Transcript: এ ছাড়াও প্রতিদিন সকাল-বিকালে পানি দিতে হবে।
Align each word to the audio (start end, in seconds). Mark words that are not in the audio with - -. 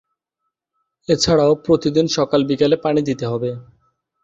এ 1.09 1.15
ছাড়াও 1.15 1.51
প্রতিদিন 1.65 2.05
সকাল-বিকালে 2.17 2.77
পানি 2.85 3.01
দিতে 3.09 3.25
হবে। 3.27 3.49